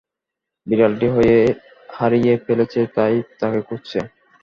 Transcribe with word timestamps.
বিড়ালটি 0.67 1.07
হারিয়ে 1.89 2.33
ফেলছে 2.45 2.81
তাই 2.95 3.13
তাকে 3.39 3.59
খুঁজছে। 3.67 3.99